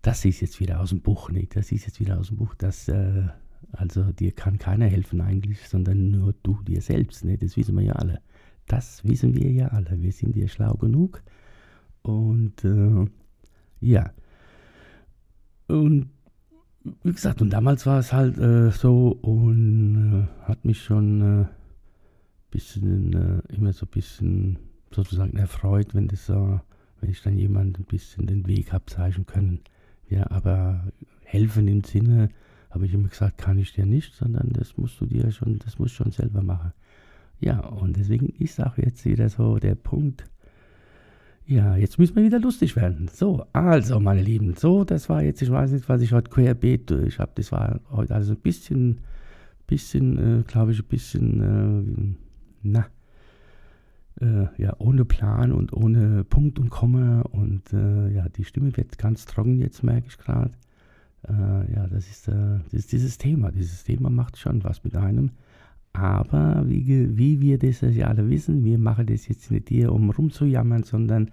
Das 0.01 0.23
ist 0.25 0.41
jetzt 0.41 0.59
wieder 0.59 0.79
aus 0.79 0.89
dem 0.89 1.01
Buch, 1.01 1.29
nicht? 1.31 1.55
Das 1.55 1.71
ist 1.71 1.85
jetzt 1.85 1.99
wieder 1.99 2.19
aus 2.19 2.27
dem 2.27 2.37
Buch. 2.37 2.55
Das, 2.55 2.87
äh, 2.87 3.27
also 3.71 4.03
dir 4.11 4.31
kann 4.31 4.57
keiner 4.57 4.85
helfen 4.85 5.21
eigentlich, 5.21 5.67
sondern 5.67 6.11
nur 6.11 6.33
du 6.43 6.61
dir 6.63 6.81
selbst. 6.81 7.25
Ne? 7.25 7.37
Das 7.37 7.57
wissen 7.57 7.75
wir 7.75 7.83
ja 7.83 7.93
alle. 7.93 8.21
Das 8.67 9.03
wissen 9.03 9.35
wir 9.35 9.51
ja 9.51 9.69
alle. 9.69 10.01
Wir 10.01 10.11
sind 10.11 10.35
ja 10.35 10.47
schlau 10.47 10.75
genug. 10.75 11.23
Und 12.03 12.63
äh, 12.63 13.05
ja. 13.81 14.11
Und 15.67 16.09
wie 17.03 17.11
gesagt, 17.11 17.41
und 17.41 17.49
damals 17.49 17.85
war 17.85 17.99
es 17.99 18.13
halt 18.13 18.37
äh, 18.37 18.71
so 18.71 19.09
und 19.21 20.27
äh, 20.27 20.45
hat 20.47 20.63
mich 20.63 20.81
schon, 20.81 21.41
äh, 21.41 21.45
bisschen, 22.49 23.13
äh, 23.13 23.53
immer 23.53 23.73
so 23.73 23.85
ein 23.85 23.91
bisschen 23.91 24.59
sozusagen 24.91 25.37
erfreut, 25.37 25.93
wenn 25.93 26.07
das 26.07 26.29
wenn 26.29 27.11
ich 27.11 27.21
dann 27.21 27.37
jemand 27.37 27.77
ein 27.79 27.85
bisschen 27.85 28.25
den 28.25 28.47
Weg 28.47 28.73
habe 28.73 28.85
zeigen 28.87 29.25
können. 29.25 29.59
Ja, 30.09 30.29
aber 30.31 30.83
helfen 31.23 31.67
im 31.67 31.83
Sinne, 31.83 32.29
habe 32.69 32.85
ich 32.85 32.93
immer 32.93 33.07
gesagt, 33.07 33.37
kann 33.37 33.57
ich 33.57 33.73
dir 33.73 33.85
nicht, 33.85 34.13
sondern 34.13 34.51
das 34.53 34.77
musst 34.77 34.99
du 35.01 35.05
dir 35.05 35.31
schon, 35.31 35.59
das 35.59 35.79
musst 35.79 35.99
du 35.99 36.03
schon 36.03 36.11
selber 36.11 36.41
machen. 36.41 36.73
Ja, 37.39 37.59
und 37.59 37.97
deswegen 37.97 38.29
ist 38.39 38.61
auch 38.61 38.77
jetzt 38.77 39.05
wieder 39.05 39.29
so 39.29 39.57
der 39.57 39.75
Punkt, 39.75 40.23
ja, 41.45 41.77
jetzt 41.77 41.97
müssen 41.97 42.15
wir 42.17 42.25
wieder 42.25 42.39
lustig 42.39 42.75
werden. 42.75 43.09
So, 43.11 43.45
also, 43.53 44.01
meine 44.01 44.21
Lieben, 44.21 44.55
so, 44.55 44.83
das 44.83 45.07
war 45.07 45.23
jetzt, 45.23 45.41
ich 45.41 45.49
weiß 45.49 45.71
nicht, 45.71 45.87
was 45.87 46.01
ich 46.01 46.11
heute 46.11 46.29
querbeet 46.29 46.89
durch 46.89 47.19
habe. 47.19 47.31
Das 47.35 47.53
war 47.53 47.79
heute 47.89 48.15
also 48.15 48.33
ein 48.33 48.39
bisschen, 48.39 48.99
bisschen, 49.65 50.41
äh, 50.41 50.43
glaube 50.43 50.73
ich, 50.73 50.79
ein 50.79 50.87
bisschen, 50.87 51.41
äh, 51.41 52.15
na, 52.63 52.85
äh, 54.21 54.47
ja, 54.57 54.75
ohne 54.79 55.05
Plan 55.05 55.51
und 55.51 55.73
ohne 55.73 56.23
Punkt 56.23 56.59
und 56.59 56.69
Komma. 56.69 57.21
Und 57.21 57.73
äh, 57.73 58.09
ja, 58.09 58.27
die 58.29 58.45
Stimme 58.45 58.75
wird 58.75 58.97
ganz 58.97 59.25
trocken 59.25 59.59
jetzt, 59.59 59.83
merke 59.83 60.07
ich 60.07 60.17
gerade. 60.17 60.51
Äh, 61.27 61.73
ja, 61.73 61.87
das 61.87 62.07
ist, 62.09 62.27
äh, 62.27 62.59
das 62.65 62.73
ist 62.73 62.91
dieses 62.91 63.17
Thema. 63.17 63.51
Dieses 63.51 63.83
Thema 63.83 64.09
macht 64.09 64.37
schon 64.37 64.63
was 64.63 64.83
mit 64.83 64.95
einem. 64.95 65.31
Aber 65.93 66.63
wie, 66.67 67.17
wie 67.17 67.41
wir 67.41 67.57
das 67.57 67.81
ja 67.81 68.07
alle 68.07 68.29
wissen, 68.29 68.63
wir 68.63 68.77
machen 68.77 69.07
das 69.07 69.27
jetzt 69.27 69.49
nicht 69.49 69.69
hier, 69.69 69.91
um 69.91 70.11
rumzujammern, 70.11 70.83
sondern 70.83 71.31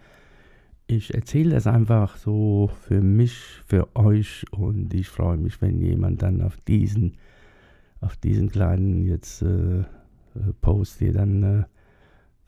ich 0.86 1.14
erzähle 1.14 1.50
das 1.50 1.66
einfach 1.66 2.16
so 2.16 2.70
für 2.86 3.02
mich, 3.02 3.34
für 3.66 3.94
euch 3.94 4.44
und 4.52 4.92
ich 4.94 5.08
freue 5.08 5.36
mich, 5.36 5.60
wenn 5.60 5.80
jemand 5.80 6.22
dann 6.22 6.40
auf 6.40 6.56
diesen, 6.62 7.16
auf 8.00 8.16
diesen 8.16 8.50
kleinen 8.50 9.04
jetzt 9.04 9.42
äh, 9.42 9.80
äh 9.80 9.84
Post 10.60 10.98
hier 10.98 11.12
dann 11.12 11.42
äh, 11.42 11.64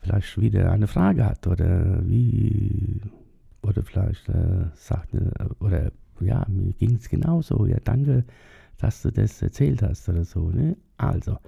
vielleicht 0.07 0.41
wieder 0.41 0.71
eine 0.73 0.87
Frage 0.87 1.25
hat 1.27 1.47
oder 1.47 2.01
wie 2.05 3.01
oder 3.63 3.83
vielleicht 3.83 4.29
äh, 4.29 4.67
sagt 4.75 5.11
oder 5.61 5.91
ja 6.21 6.47
mir 6.49 6.73
ging 6.73 6.97
es 6.97 7.09
genauso 7.09 7.67
ja 7.67 7.79
danke 7.85 8.25
dass 8.79 9.03
du 9.03 9.11
das 9.11 9.43
erzählt 9.43 9.83
hast 9.83 10.09
oder 10.09 10.25
so 10.25 10.51
ne 10.51 10.77
also 10.97 11.39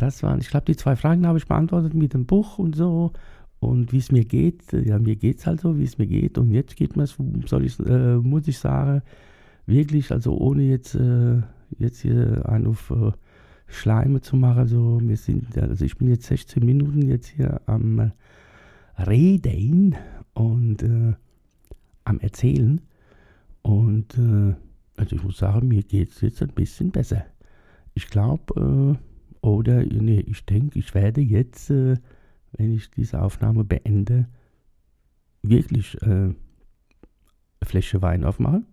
das 0.00 0.22
waren, 0.22 0.40
ich 0.40 0.48
glaube, 0.48 0.64
die 0.64 0.76
zwei 0.76 0.96
Fragen 0.96 1.26
habe 1.26 1.38
ich 1.38 1.46
beantwortet 1.46 1.94
mit 1.94 2.14
dem 2.14 2.24
Buch 2.24 2.58
und 2.58 2.74
so 2.74 3.12
und 3.58 3.92
wie 3.92 3.98
es 3.98 4.10
mir 4.10 4.24
geht. 4.24 4.72
Ja, 4.72 4.98
mir 4.98 5.16
geht 5.16 5.38
es 5.38 5.46
halt 5.46 5.60
so, 5.60 5.78
wie 5.78 5.84
es 5.84 5.98
mir 5.98 6.06
geht. 6.06 6.38
Und 6.38 6.52
jetzt 6.52 6.76
geht 6.76 6.96
mir 6.96 7.04
ich, 7.04 7.80
äh, 7.80 8.16
muss 8.16 8.48
ich 8.48 8.58
sagen, 8.58 9.02
wirklich, 9.66 10.10
also 10.10 10.36
ohne 10.38 10.62
jetzt, 10.62 10.94
äh, 10.94 11.42
jetzt 11.78 12.00
hier 12.00 12.48
einen 12.48 12.66
auf 12.66 12.90
äh, 12.90 13.12
Schleime 13.70 14.20
zu 14.20 14.36
machen. 14.36 14.58
Also, 14.58 15.00
wir 15.02 15.16
sind, 15.16 15.56
also 15.56 15.84
ich 15.84 15.96
bin 15.96 16.08
jetzt 16.08 16.26
16 16.26 16.64
Minuten 16.64 17.02
jetzt 17.02 17.28
hier 17.28 17.60
am 17.66 18.12
Reden 18.98 19.96
und 20.34 20.82
äh, 20.82 21.14
am 22.04 22.20
Erzählen. 22.20 22.80
Und 23.62 24.18
äh, 24.18 24.54
also 24.96 25.16
ich 25.16 25.22
muss 25.22 25.38
sagen, 25.38 25.68
mir 25.68 25.82
geht 25.82 26.10
es 26.10 26.20
jetzt 26.20 26.42
ein 26.42 26.52
bisschen 26.52 26.90
besser. 26.90 27.24
Ich 27.94 28.08
glaube, 28.08 28.98
äh, 29.00 29.46
oder 29.46 29.84
nee, 29.84 30.20
ich 30.20 30.44
denke, 30.44 30.78
ich 30.78 30.94
werde 30.94 31.20
jetzt, 31.20 31.70
äh, 31.70 31.96
wenn 32.52 32.74
ich 32.74 32.90
diese 32.90 33.22
Aufnahme 33.22 33.64
beende, 33.64 34.26
wirklich 35.42 36.00
äh, 36.02 36.06
eine 36.06 36.36
Flasche 37.62 38.02
Wein 38.02 38.24
aufmachen 38.24 38.66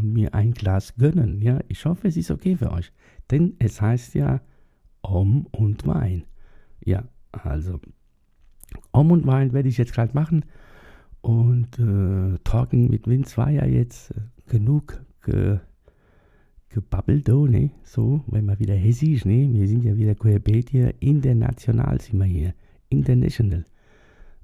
und 0.00 0.12
mir 0.12 0.34
ein 0.34 0.52
Glas 0.52 0.94
gönnen. 0.96 1.40
Ja, 1.42 1.60
ich 1.68 1.84
hoffe, 1.84 2.08
es 2.08 2.16
ist 2.16 2.30
okay 2.30 2.56
für 2.56 2.72
euch. 2.72 2.92
Denn 3.30 3.54
es 3.58 3.80
heißt 3.80 4.14
ja 4.14 4.40
Om 5.02 5.46
und 5.50 5.86
Wein. 5.86 6.24
Ja, 6.84 7.04
also 7.32 7.80
Om 8.92 9.12
und 9.12 9.26
Wein 9.26 9.52
werde 9.52 9.68
ich 9.68 9.78
jetzt 9.78 9.92
gerade 9.92 10.14
machen. 10.14 10.44
Und 11.20 11.78
äh, 11.78 12.38
Talking 12.44 12.90
mit 12.90 13.06
Vince 13.06 13.36
war 13.36 13.50
ja 13.50 13.64
jetzt 13.64 14.12
äh, 14.12 14.20
genug 14.46 15.02
ge 15.24 15.58
gebabbelt, 16.70 17.30
oh, 17.30 17.46
ne? 17.46 17.70
So, 17.82 18.22
wenn 18.26 18.44
man 18.44 18.58
wieder 18.58 18.74
hessisch, 18.74 19.24
ne? 19.24 19.48
Wir 19.52 19.66
sind 19.66 19.84
ja 19.84 19.96
wieder 19.96 20.14
querbeet 20.14 20.68
hier, 20.68 20.94
international 21.00 21.98
sind 21.98 22.18
wir 22.18 22.26
hier, 22.26 22.54
international. 22.90 23.64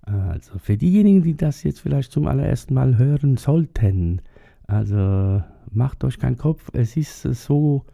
Also 0.00 0.58
für 0.58 0.76
diejenigen, 0.76 1.22
die 1.22 1.36
das 1.36 1.62
jetzt 1.62 1.80
vielleicht 1.80 2.12
zum 2.12 2.26
allerersten 2.26 2.74
Mal 2.74 2.98
hören 2.98 3.36
sollten, 3.36 4.20
also 4.66 5.42
macht 5.70 6.04
euch 6.04 6.18
keinen 6.18 6.36
Kopf, 6.36 6.70
es 6.72 6.96
ist 6.96 7.22
so 7.22 7.84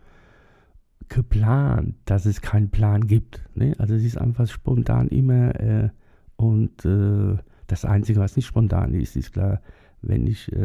geplant, 1.09 1.97
dass 2.05 2.27
es 2.27 2.41
keinen 2.41 2.71
Plan 2.71 3.07
gibt. 3.07 3.43
Ne? 3.55 3.75
Also 3.79 3.95
es 3.95 4.05
ist 4.05 4.17
einfach 4.17 4.49
spontan 4.49 5.09
immer 5.09 5.59
äh, 5.61 5.89
und 6.37 6.85
äh, 6.85 7.37
das 7.67 7.85
Einzige, 7.85 8.21
was 8.21 8.37
nicht 8.37 8.47
spontan 8.47 8.95
ist, 8.95 9.17
ist 9.17 9.33
klar, 9.33 9.61
wenn 10.03 10.27
ich 10.27 10.51
äh, 10.53 10.57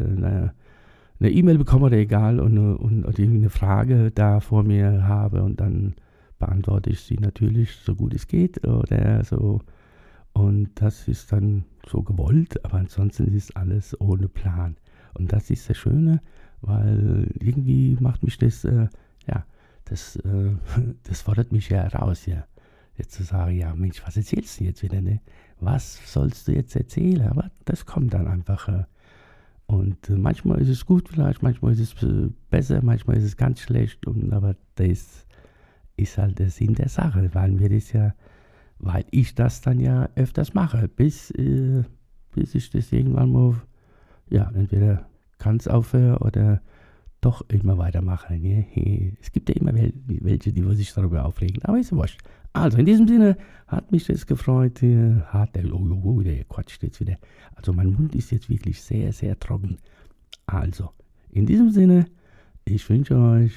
eine 1.20 1.32
E-Mail 1.32 1.58
bekomme 1.58 1.88
oder 1.88 1.98
egal 1.98 2.39
und, 2.39 2.58
und, 2.58 3.04
und 3.04 3.20
eine 3.20 3.50
Frage 3.50 4.12
da 4.12 4.39
vor 4.39 4.63
mir 4.63 5.08
habe 5.08 5.44
und 5.44 5.60
dann 5.60 5.96
beantworte 6.39 6.89
ich 6.89 7.02
sie 7.02 7.18
natürlich 7.18 7.76
so 7.76 7.96
gut 7.96 8.13
es 8.13 8.28
geht 8.28 8.65
oder 8.68 9.24
so. 9.24 9.62
Und 10.34 10.70
das 10.76 11.08
ist 11.08 11.32
dann 11.32 11.63
so 11.88 12.04
gewollt, 12.04 12.63
aber 12.65 12.76
ansonsten 12.76 13.34
ist 13.34 13.56
alles 13.56 14.00
ohne 14.02 14.28
Plan. 14.28 14.76
Und 15.15 15.32
das 15.32 15.49
ist 15.49 15.69
das 15.69 15.78
Schöne, 15.78 16.21
weil 16.62 17.30
irgendwie 17.39 17.97
macht 17.99 18.23
mich 18.23 18.38
das, 18.38 18.63
äh, 18.63 18.88
ja, 19.28 19.45
das, 19.86 20.17
äh, 20.17 20.51
das 21.04 21.21
fordert 21.21 21.51
mich 21.51 21.69
ja 21.69 21.84
heraus, 21.84 22.25
ja. 22.25 22.45
Jetzt 22.97 23.12
zu 23.12 23.23
sagen, 23.23 23.58
ja, 23.58 23.75
Mensch, 23.75 24.01
was 24.06 24.15
erzählst 24.15 24.60
du 24.60 24.63
jetzt 24.63 24.82
wieder, 24.82 25.01
ne? 25.01 25.19
Was 25.60 25.99
sollst 26.12 26.47
du 26.47 26.54
jetzt 26.54 26.75
erzählen? 26.75 27.28
Aber 27.28 27.51
das 27.65 27.86
kommt 27.86 28.13
dann 28.13 28.28
einfach. 28.28 28.69
Äh, 28.69 28.84
und 29.67 30.10
äh, 30.10 30.13
manchmal 30.13 30.62
ist 30.62 30.69
es 30.69 30.86
gut 30.86 31.10
vielleicht, 31.10 31.41
manchmal 31.41 31.73
ist 31.73 31.80
es 31.80 32.04
äh, 32.04 32.30
besser, 32.49 32.82
manchmal 32.84 33.17
ist 33.17 33.23
es 33.23 33.38
ganz 33.38 33.60
schlecht. 33.62 34.06
Und, 34.06 34.32
aber 34.32 34.56
das 34.75 35.25
ist 35.97 36.17
halt 36.17 36.39
der 36.39 36.49
Sinn 36.49 36.75
der 36.75 36.89
Sache, 36.89 37.30
weil 37.34 37.60
wir 37.60 37.69
das 37.69 37.91
ja, 37.91 38.13
weil 38.80 39.06
ich 39.12 39.36
das 39.36 39.62
dann 39.62 39.80
ja 39.80 40.10
öfters 40.15 40.54
mache, 40.54 40.88
bis, 40.88 41.32
äh, 41.32 41.84
bis 42.34 42.56
ich 42.56 42.69
das 42.69 42.91
irgendwann 42.91 43.32
mal, 43.32 43.56
ja, 44.30 44.52
entweder 44.54 45.08
ganz 45.38 45.68
aufhöre 45.68 46.20
oder 46.20 46.62
doch 47.22 47.44
immer 47.50 47.78
weitermache. 47.78 48.38
Ne? 48.38 49.16
Es 49.20 49.32
gibt 49.32 49.50
ja 49.50 49.56
immer 49.56 49.74
welche, 49.74 50.54
die 50.54 50.76
sich 50.76 50.94
darüber 50.94 51.26
aufregen, 51.26 51.64
aber 51.64 51.80
ist 51.80 51.92
wurscht. 51.92 52.22
Also 52.54 52.78
in 52.78 52.86
diesem 52.86 53.08
Sinne 53.08 53.38
hat 53.68 53.92
mich 53.92 54.06
das 54.06 54.28
gefreut. 54.28 54.82
Hat 54.82 55.56
der, 55.56 55.66
oh, 55.74 55.86
oh, 55.92 56.02
oh, 56.04 56.22
der 56.22 56.44
quatscht 56.46 56.84
jetzt 56.84 57.00
wieder. 57.02 57.18
Also 57.56 57.74
mein 57.74 57.92
Mund 57.92 58.16
ist 58.16 58.32
jetzt 58.32 58.50
wirklich 58.50 58.82
sehr, 58.82 59.12
sehr 59.12 59.38
trocken. 59.40 59.78
Also 60.46 60.92
in 61.32 61.46
diesem 61.46 61.70
Sinne, 61.72 62.06
ich 62.64 62.88
wünsche 62.90 63.18
euch 63.18 63.54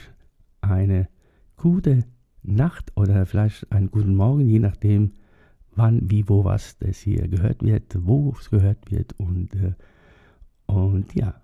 eine 0.63 1.09
gute 1.57 2.05
Nacht 2.43 2.91
oder 2.97 3.27
vielleicht 3.27 3.71
einen 3.71 3.91
guten 3.91 4.17
Morgen, 4.17 4.49
je 4.49 4.59
nachdem, 4.59 5.13
wann, 5.77 6.11
wie, 6.11 6.29
wo, 6.29 6.45
was 6.45 6.77
das 6.79 6.99
hier 6.99 7.29
gehört 7.29 7.63
wird, 7.63 7.97
wo 8.01 8.35
es 8.39 8.51
gehört 8.51 8.91
wird. 8.91 9.13
Und, 9.19 9.55
äh, 9.55 9.75
und 10.69 11.15
ja, 11.15 11.35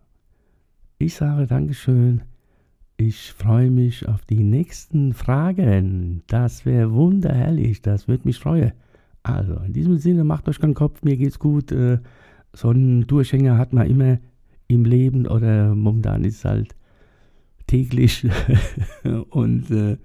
ich 0.98 1.14
sage 1.14 1.48
Dankeschön 1.48 2.22
ich 2.96 3.32
freue 3.32 3.70
mich 3.70 4.08
auf 4.08 4.24
die 4.24 4.44
nächsten 4.44 5.14
Fragen. 5.14 6.22
Das 6.28 6.64
wäre 6.64 6.92
wunderherrlich. 6.92 7.82
Das 7.82 8.06
würde 8.06 8.26
mich 8.26 8.38
freuen. 8.38 8.72
Also, 9.22 9.54
in 9.66 9.72
diesem 9.72 9.98
Sinne, 9.98 10.22
macht 10.22 10.48
euch 10.48 10.60
keinen 10.60 10.74
Kopf. 10.74 11.02
Mir 11.02 11.16
geht's 11.16 11.38
gut. 11.38 11.72
Äh, 11.72 11.98
so 12.52 12.68
einen 12.68 13.06
Durchhänger 13.06 13.58
hat 13.58 13.72
man 13.72 13.88
immer 13.88 14.18
im 14.68 14.84
Leben 14.84 15.26
oder 15.26 15.74
momentan 15.74 16.24
ist 16.24 16.36
es 16.36 16.44
halt 16.44 16.76
täglich. 17.66 18.26
Und 19.30 19.70
äh, 19.70 19.96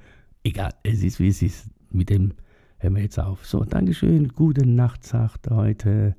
egal, 0.44 0.72
es 0.84 1.04
ist 1.04 1.20
wie 1.20 1.28
es 1.28 1.42
ist. 1.44 1.70
Mit 1.92 2.10
dem 2.10 2.34
hören 2.80 2.96
wir 2.96 3.04
jetzt 3.04 3.20
auf. 3.20 3.46
So, 3.46 3.64
Dankeschön. 3.66 4.30
Gute 4.30 4.68
Nacht, 4.68 5.04
sagt 5.06 5.50
heute 5.52 6.16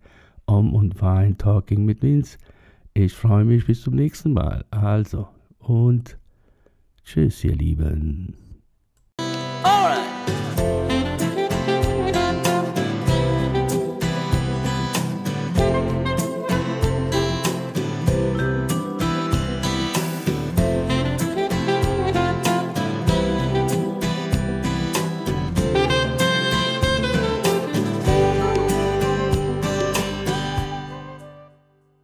Om 0.46 0.74
und 0.74 1.00
Wein 1.00 1.36
Talking 1.36 1.84
mit 1.84 2.02
Vince. 2.02 2.38
Ich 3.02 3.14
freue 3.14 3.46
mich 3.46 3.64
bis 3.64 3.80
zum 3.80 3.94
nächsten 3.94 4.34
Mal. 4.34 4.66
Also, 4.70 5.26
und 5.58 6.18
Tschüss, 7.02 7.42
ihr 7.44 7.56
Lieben. 7.56 8.49